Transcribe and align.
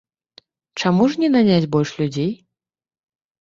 Чаму 0.81 1.03
ж 1.15 1.19
не 1.23 1.29
наняць 1.35 1.69
больш 1.77 1.91
людзей? 2.01 2.31